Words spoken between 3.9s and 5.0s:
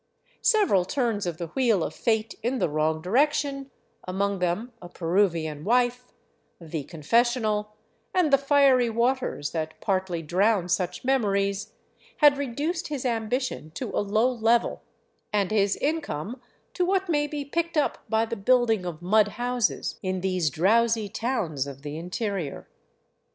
among them a